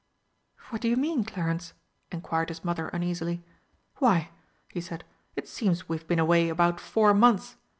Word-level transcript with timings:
"What 0.71 0.81
do 0.81 0.89
you 0.89 0.97
mean, 0.97 1.23
Clarence?" 1.23 1.75
inquired 2.11 2.49
his 2.49 2.65
mother 2.65 2.87
uneasily. 2.87 3.45
"Why," 3.97 4.31
he 4.71 4.81
said, 4.81 5.03
"it 5.35 5.47
seems 5.47 5.87
we've 5.87 6.07
been 6.07 6.17
away 6.17 6.49
about 6.49 6.79
four 6.79 7.13
months. 7.13 7.55